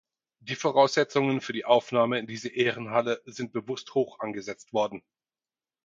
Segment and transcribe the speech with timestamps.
[0.39, 5.03] Die Voraussetzungen für die Aufnahme in diese Ehrenhalle sind bewusst hoch angesetzt worden.